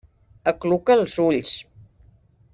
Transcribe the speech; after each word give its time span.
Acluca 0.51 0.95
els 1.01 1.19
ulls. 1.27 1.53